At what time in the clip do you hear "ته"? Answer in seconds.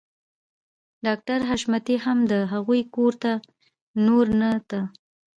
3.23-3.31, 4.69-4.79